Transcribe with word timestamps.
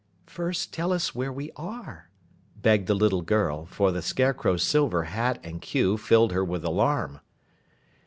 "First 0.25 0.73
tell 0.73 0.91
us 0.93 1.13
where 1.13 1.31
we 1.31 1.51
are," 1.55 2.09
begged 2.55 2.87
the 2.87 2.95
little 2.95 3.21
girl, 3.21 3.67
for 3.67 3.91
the 3.91 4.01
Scarecrow's 4.01 4.63
silver 4.63 5.03
hat 5.03 5.37
and 5.43 5.61
queue 5.61 5.95
filled 5.95 6.31
her 6.31 6.43
with 6.43 6.65
alarm. 6.65 7.19